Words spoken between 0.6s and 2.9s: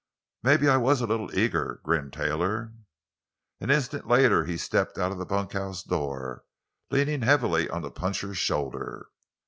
I was a little eager," grinned Taylor.